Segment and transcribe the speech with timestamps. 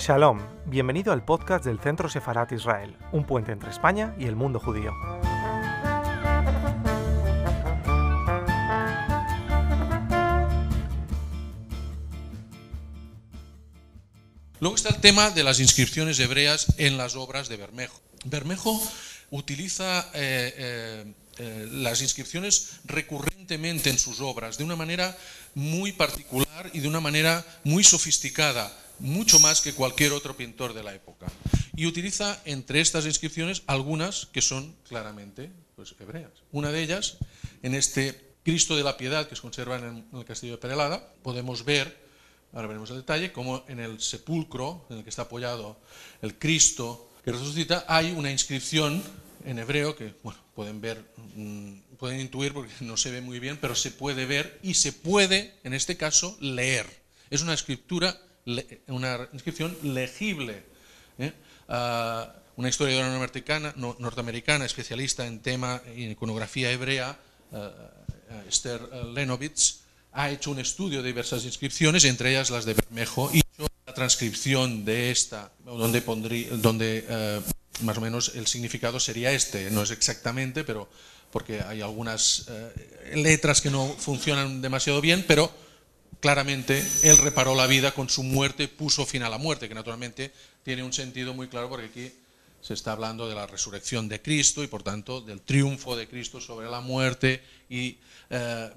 [0.00, 4.58] Shalom, bienvenido al podcast del Centro Sefarat Israel, un puente entre España y el mundo
[4.58, 4.94] judío.
[14.58, 18.00] Luego está el tema de las inscripciones hebreas en las obras de Bermejo.
[18.24, 18.80] Bermejo
[19.30, 25.14] utiliza eh, eh, eh, las inscripciones recurrentemente en sus obras de una manera
[25.54, 30.82] muy particular y de una manera muy sofisticada, mucho más que cualquier otro pintor de
[30.82, 31.26] la época.
[31.74, 36.32] Y utiliza entre estas inscripciones algunas que son claramente pues, hebreas.
[36.52, 37.18] Una de ellas,
[37.62, 41.64] en este Cristo de la Piedad que se conserva en el castillo de Perelada, podemos
[41.64, 42.10] ver
[42.52, 45.78] Ahora veremos el detalle, como en el sepulcro en el que está apoyado
[46.20, 49.02] el Cristo que resucita, hay una inscripción
[49.44, 51.04] en hebreo que, bueno, pueden ver,
[51.36, 54.92] mm, pueden intuir porque no se ve muy bien, pero se puede ver y se
[54.92, 56.86] puede, en este caso, leer.
[57.28, 58.18] Es una escritura,
[58.88, 60.62] una inscripción legible.
[61.18, 61.32] ¿eh?
[61.68, 63.08] Ah, una historiadora
[63.98, 67.18] norteamericana, especialista en tema en iconografía hebrea,
[67.52, 67.70] ah,
[68.30, 68.80] ah, Esther
[69.14, 69.80] Lenovitz,
[70.12, 73.42] ha hecho un estudio de diversas inscripciones, entre ellas las de Bermejo, y
[73.86, 77.42] la transcripción de esta, donde, pondría, donde
[77.82, 80.88] más o menos el significado sería este, no es exactamente, pero
[81.30, 82.46] porque hay algunas
[83.14, 85.52] letras que no funcionan demasiado bien, pero
[86.18, 90.32] claramente él reparó la vida con su muerte, puso fin a la muerte, que naturalmente
[90.62, 92.12] tiene un sentido muy claro porque aquí
[92.60, 96.40] se está hablando de la resurrección de Cristo y por tanto del triunfo de Cristo
[96.40, 98.70] sobre la muerte y eh,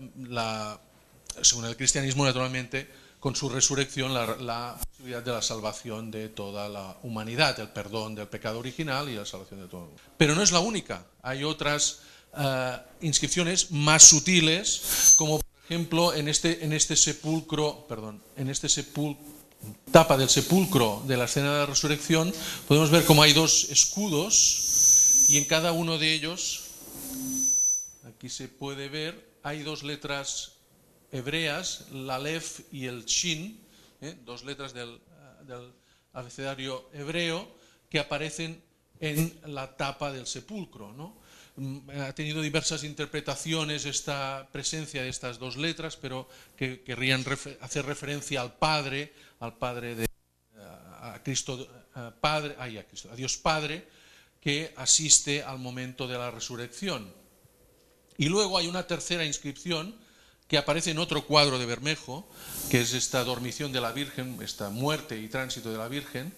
[1.42, 2.88] según el cristianismo, naturalmente,
[3.20, 8.28] con su resurrección, la, posibilidad de la salvación de toda la humanidad, el perdón del
[8.28, 9.92] pecado original y la salvación de todo.
[10.18, 11.06] Pero no es la única.
[11.22, 12.02] Hay otras
[12.38, 18.68] eh, inscripciones más sutiles, como ejemplo en este, en este sepulcro, perdón, en este
[19.92, 22.34] tapa del sepulcro de la escena de la resurrección,
[22.68, 26.66] podemos ver como hay dos escudos y en cada uno de ellos,
[28.06, 30.54] aquí se puede ver, hay dos letras
[31.12, 33.60] hebreas, la Aleph y el Shin,
[34.02, 34.16] ¿eh?
[34.26, 35.00] dos letras del,
[35.48, 35.72] del,
[36.12, 37.48] abecedario hebreo,
[37.90, 38.62] que aparecen
[39.00, 40.94] en la tapa del sepulcro.
[40.94, 41.16] ¿no?
[41.56, 46.28] Mm, ha tenido diversas interpretaciones esta presencia de estas dos letras, pero
[46.58, 47.24] que querrían
[47.62, 50.08] hacer referencia al Padre, al Padre de
[51.04, 51.68] a Cristo
[52.22, 53.86] Padre, a, Dios Padre,
[54.40, 57.14] que asiste al momento de la resurrección.
[58.18, 59.96] Y luego hay una tercera inscripción
[60.48, 62.28] que aparece en otro cuadro de Bermejo,
[62.70, 66.34] que es esta dormición de la Virgen, esta muerte y tránsito de la Virgen,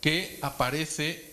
[0.00, 1.32] que aparece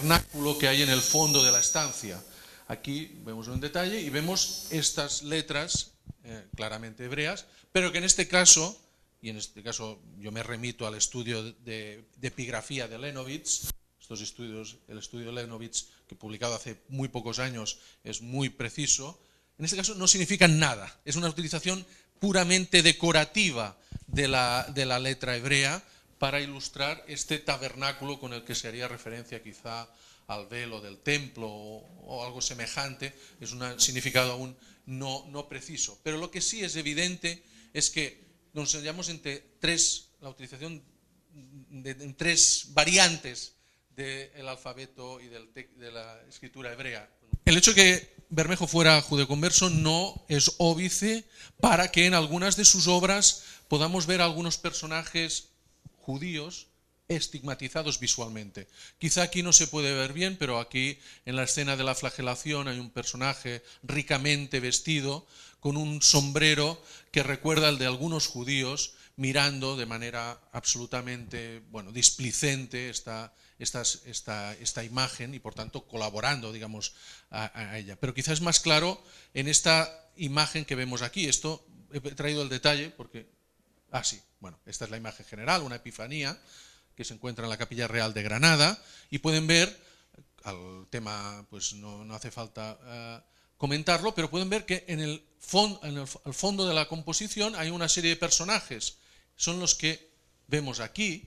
[0.00, 2.22] vernáculo que hay en el fondo de la estancia.
[2.68, 5.92] Aquí vemos un detalle y vemos estas letras
[6.24, 8.80] eh, claramente hebreas, pero que en este caso,
[9.20, 13.68] y en este caso yo me remito al estudio de, de epigrafía de Lenovitz,
[14.00, 19.20] estos estudios, el estudio de Lenovitz, que publicado hace muy pocos años, es muy preciso,
[19.58, 20.98] en este caso no significan nada.
[21.04, 21.84] Es una utilización
[22.18, 25.84] puramente decorativa de la, de la letra hebrea
[26.20, 29.88] para ilustrar este tabernáculo con el que se haría referencia quizá
[30.26, 33.14] al velo del templo o, algo semejante.
[33.40, 34.54] Es un significado aún
[34.84, 35.98] no, preciso.
[36.02, 37.42] Pero lo que sí es evidente
[37.72, 38.22] es que
[38.52, 40.82] nos hallamos entre tres, la utilización
[41.32, 43.54] de, en tres variantes
[43.88, 47.08] del alfabeto y de la escritura hebrea.
[47.46, 51.24] El hecho de que Bermejo fuera judeoconverso no es óbice
[51.60, 55.50] para que en algunas de sus obras podamos ver algunos personajes
[56.00, 56.68] judíos
[57.10, 58.68] estigmatizados visualmente.
[58.98, 62.68] Quizá aquí no se puede ver bien, pero aquí en la escena de la flagelación
[62.68, 65.26] hay un personaje ricamente vestido
[65.58, 72.88] con un sombrero que recuerda al de algunos judíos mirando de manera absolutamente bueno, displicente
[72.88, 73.82] esta, esta,
[74.54, 76.94] esta, imagen y por tanto colaborando digamos,
[77.30, 77.96] a, ella.
[78.00, 79.02] Pero quizás es más claro
[79.34, 81.26] en esta imagen que vemos aquí.
[81.26, 83.39] Esto he traído el detalle porque...
[83.90, 86.38] Ah, sí, bueno, esta es la imagen general, una epifanía
[86.94, 89.74] que se encuentra en la Capilla Real de Granada y pueden ver,
[90.44, 95.24] al tema pues no, no hace falta uh, comentarlo, pero pueden ver que en el,
[95.82, 98.98] en el fondo de la composición hay una serie de personajes
[99.40, 100.10] son los que
[100.48, 101.24] vemos aquí.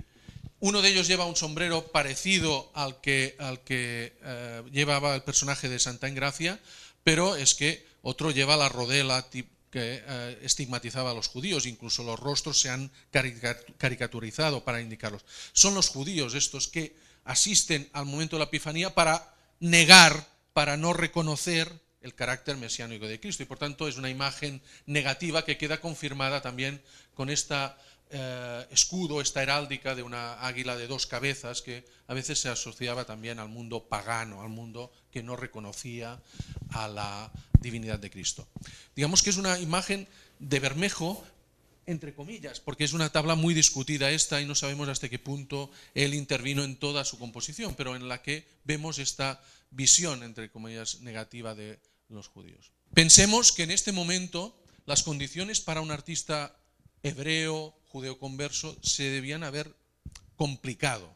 [0.60, 5.68] Uno de ellos lleva un sombrero parecido al que, al que eh, llevaba el personaje
[5.68, 6.60] de Santa Ingracia,
[7.04, 9.28] pero es que otro lleva la rodela
[9.74, 15.26] que eh, estigmatizaba a los judíos, incluso los rostros se han caricaturizado para indicarlos.
[15.52, 20.94] Son los judíos estos que asisten al momento de la Epifanía para negar, para no
[20.94, 25.82] reconocer el carácter mesiánico de Cristo y por tanto es una imagen negativa que queda
[25.82, 26.82] confirmada también
[27.16, 27.78] con esta
[28.16, 33.06] eh, escudo, esta heráldica de una águila de dos cabezas que a veces se asociaba
[33.06, 36.22] también al mundo pagano, al mundo que no reconocía
[36.70, 38.48] a la divinidad de Cristo.
[38.96, 40.08] Digamos que es una imagen
[40.38, 41.26] de Bermejo,
[41.88, 45.72] entre comillas, porque es una tabla muy discutida esta y no sabemos hasta qué punto
[45.96, 49.42] él intervino en toda su composición, pero en la que vemos esta
[49.72, 51.80] visión, entre comillas, negativa de
[52.14, 52.72] los judíos.
[52.94, 54.56] Pensemos que en este momento
[54.86, 56.56] las condiciones para un artista
[57.02, 59.76] hebreo, judeo converso, se debían haber
[60.36, 61.16] complicado.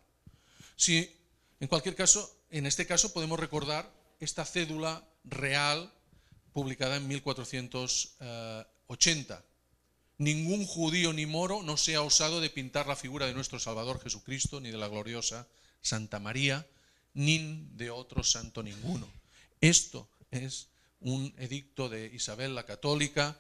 [0.75, 1.15] Si,
[1.59, 5.93] en cualquier caso, en este caso podemos recordar esta cédula real
[6.53, 9.43] publicada en 1480.
[10.19, 14.01] Ningún judío ni moro no se ha osado de pintar la figura de nuestro Salvador
[14.01, 15.47] Jesucristo, ni de la gloriosa
[15.81, 16.65] Santa María,
[17.13, 19.07] ni de otro santo ninguno.
[19.61, 20.69] Esto es
[21.01, 23.37] un edicto de Isabel la Católica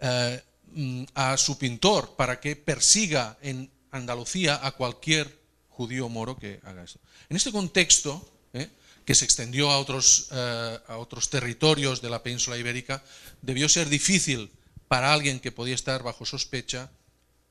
[0.00, 5.38] eh, mm, a su pintor para que persiga en Andalucía a cualquier
[5.70, 7.00] judío moro que haga esto.
[7.28, 8.68] En este contexto, eh,
[9.04, 13.02] que se extendió a otros, eh, a otros territorios de la península ibérica,
[13.40, 14.50] debió ser difícil
[14.88, 16.90] para alguien que podía estar bajo sospecha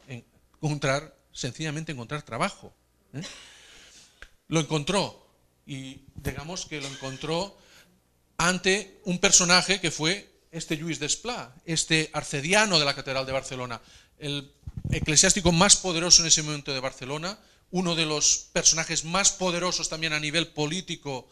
[0.08, 2.74] encontrar, sencillamente encontrar trabajo.
[4.48, 5.28] Lo encontró
[5.66, 7.58] y digamos que lo encontró
[8.38, 13.82] ante un personaje que fue este Lluís Desplá, este arcediano de la Catedral de Barcelona,
[14.20, 14.52] el
[14.92, 17.38] eclesiástico más poderoso en ese momento de Barcelona,
[17.72, 21.28] uno de los personajes más poderosos también a nivel político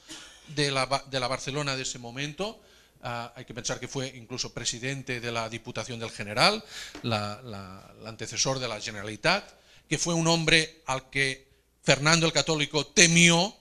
[0.50, 2.62] de la, de la Barcelona de ese momento.
[3.02, 6.64] Ah, hay que pensar que fue incluso presidente de la Diputación del General,
[7.04, 9.48] el antecesor de la Generalitat,
[9.88, 11.48] que fue un hombre al que
[11.84, 13.56] Fernando el Católico temió,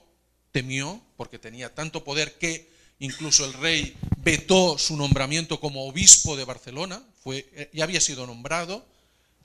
[0.51, 6.45] temió, porque tenía tanto poder que incluso el rey vetó su nombramiento como obispo de
[6.45, 8.85] Barcelona, fue, ya había sido nombrado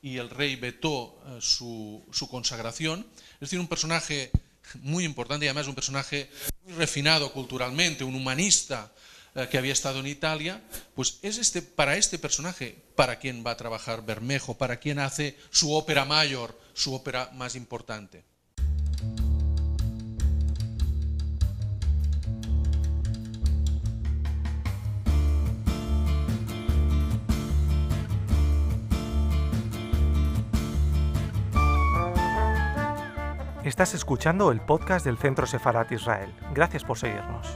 [0.02, 3.06] y el rey vetó eh, su, consagración.
[3.34, 4.30] Es decir, un personaje
[4.76, 6.30] muy importante y además un personaje
[6.64, 8.92] muy refinado culturalmente, un humanista
[9.34, 10.62] eh, que había estado en Italia,
[10.94, 15.36] pues es este, para este personaje para quien va a trabajar Bermejo, para quien hace
[15.50, 18.29] su ópera mayor, su ópera más importante.
[33.80, 36.30] Estás escuchando el podcast del Centro Sefarat Israel.
[36.52, 37.46] Gracias por seguirnos.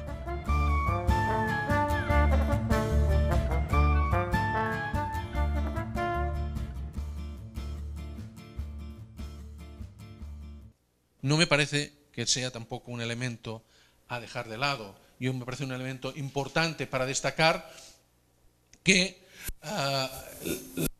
[11.20, 13.62] No me parece que sea tampoco un elemento
[14.08, 14.96] a dejar de lado.
[15.20, 17.70] Yo me parece un elemento importante para destacar
[18.82, 19.22] que
[19.60, 20.10] ah,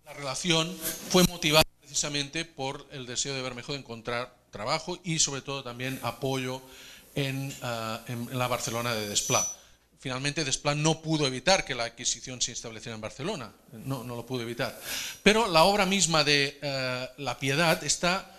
[0.04, 0.70] la relación
[1.08, 5.98] fue motivada precisamente por el deseo de Bermejo de encontrar trabajo y sobre todo también
[6.02, 6.62] apoyo
[7.16, 9.44] en, ah, la Barcelona de Desplá.
[9.98, 14.24] Finalmente Desplá no pudo evitar que la adquisición se estableciera en Barcelona, no, no lo
[14.24, 14.78] pudo evitar.
[15.22, 18.30] Pero la obra misma de ah, La Piedad está,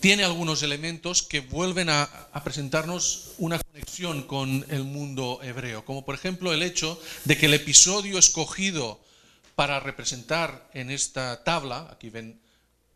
[0.00, 2.02] tiene algunos elementos que vuelven a,
[2.32, 7.46] a presentarnos una conexión con el mundo hebreo, como por ejemplo el hecho de que
[7.46, 9.00] el episodio escogido
[9.54, 12.40] para representar en esta tabla, aquí ven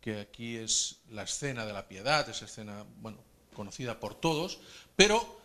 [0.01, 2.85] que aquí es la escena de la piedad, esa escena,
[3.53, 4.59] conocida por todos,
[4.95, 5.39] pero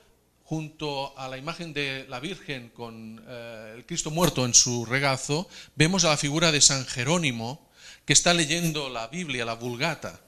[0.45, 5.49] junto a la imagen de la Virgen con eh, el Cristo muerto en su regazo,
[5.75, 7.69] vemos a la figura de San Jerónimo,
[8.05, 10.21] que está leyendo la Biblia, la Vulgata,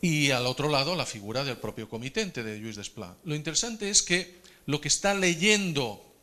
[0.00, 3.16] y al otro lado la figura del propio comitente de Lluís Desplá.
[3.24, 6.14] Lo interesante es que lo que está leyendo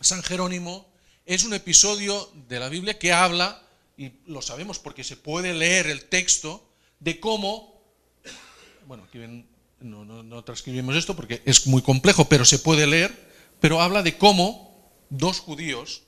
[0.00, 0.92] San Jerónimo
[1.26, 3.62] es un episodio de la Biblia que habla
[4.00, 6.66] y lo sabemos porque se puede leer el texto
[7.00, 7.84] de cómo,
[8.86, 9.18] bueno, aquí
[9.78, 13.14] no, transcribimos esto porque es muy complejo, pero se puede leer,
[13.60, 16.04] pero habla de cómo dos judíos,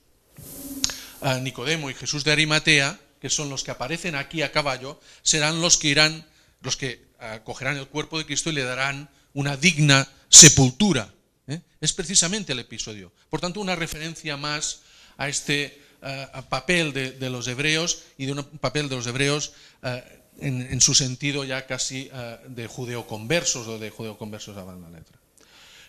[1.43, 5.77] Nicodemo y Jesús de Arimatea, que son los que aparecen aquí a caballo, serán los
[5.77, 6.27] que irán,
[6.63, 7.05] los que
[7.45, 11.13] cogerán el cuerpo de Cristo y le darán una digna sepultura.
[11.47, 11.61] ¿eh?
[11.83, 13.13] Es precisamente el episodio.
[13.29, 14.81] Por tanto, una referencia más
[15.19, 20.03] a este eh, papel de, los hebreos y de un papel de los hebreos eh,
[20.41, 25.19] en, su sentido ya casi uh, de judeoconversos o de judeoconversos a la letra.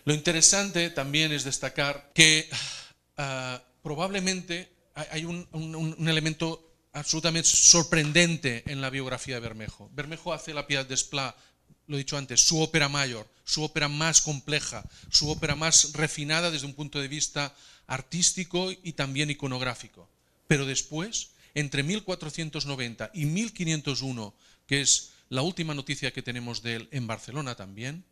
[0.05, 2.50] Lo interesante también es destacar que
[3.82, 9.89] probablemente hay un, un, elemento absolutamente sorprendente en la biografía de Bermejo.
[9.93, 11.36] Bermejo hace la Piedad de Esplá,
[11.88, 16.51] lo he dicho antes, su ópera mayor, su ópera más compleja, su ópera más refinada
[16.51, 17.56] desde un punto de vista
[17.88, 20.10] artístico y también iconográfico.
[20.48, 24.34] Pero después, entre 1490 y 1501,
[24.68, 28.06] que es la última noticia que tenemos de él en Barcelona también,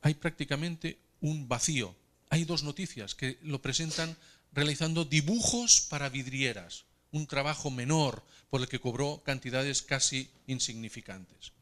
[0.00, 1.94] hay prácticamente un vacío.
[2.30, 4.16] Hay dos noticias que lo presentan
[4.52, 11.52] realizando dibujos para vidrieras, un trabajo menor por el que cobró cantidades casi insignificantes.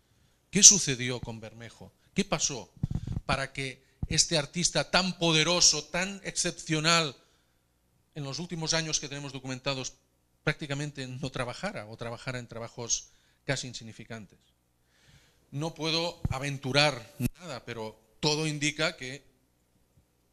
[0.50, 1.92] ¿Qué sucedió con Bermejo?
[2.12, 2.72] ¿Qué pasó
[3.24, 7.16] para que este artista tan poderoso, tan excepcional,
[8.16, 9.94] en los últimos años que tenemos documentados
[10.42, 13.10] prácticamente no trabajara o trabajara en trabajos
[13.44, 14.40] casi insignificantes?
[15.52, 19.22] No puedo aventurar nada, pero todo indica que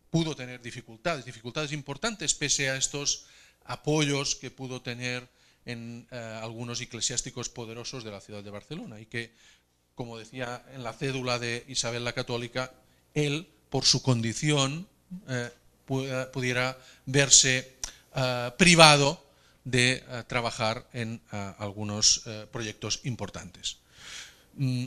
[0.09, 3.27] pudo tener dificultades, dificultades importantes pese a estos
[3.65, 5.29] apoyos que pudo tener
[5.67, 9.35] en eh, algunos eclesiásticos poderosos de la ciudad de Barcelona y que,
[9.97, 12.71] como decía en la cédula de Isabel la Católica,
[13.15, 14.87] él, por su condición,
[15.27, 15.49] eh,
[15.85, 16.77] pudiera
[17.07, 17.73] verse
[18.15, 19.25] eh, privado
[19.63, 21.19] de trabajar en
[21.57, 22.23] algunos
[22.53, 23.79] proyectos importantes.
[24.55, 24.85] Mm,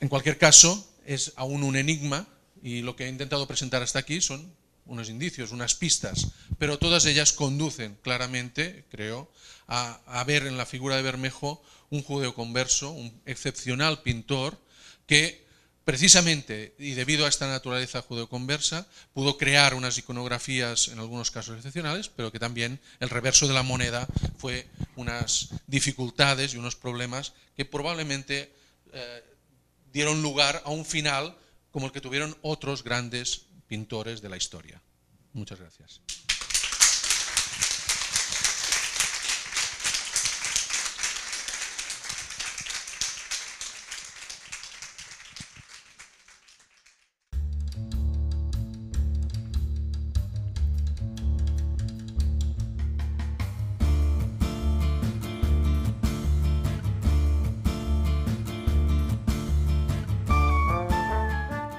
[0.00, 2.26] en cualquier caso, es aún un enigma
[2.62, 4.50] y lo que he intentado presentar hasta aquí son
[4.86, 9.30] unos indicios, unas pistas, pero todas ellas conducen claramente, creo,
[9.68, 14.58] a, ver en la figura de Bermejo un judeo converso, un excepcional pintor
[15.06, 15.46] que
[15.84, 22.08] precisamente y debido a esta naturaleza judeoconversa pudo crear unas iconografías en algunos casos excepcionales,
[22.08, 24.06] pero que también el reverso de la moneda
[24.38, 28.54] fue unas dificultades y unos problemas que probablemente
[28.92, 29.24] eh,
[29.92, 31.36] dieron lugar a un final
[31.70, 34.82] como el que tuvieron otros grandes pintores de la historia.
[35.32, 36.02] Muchas gracias.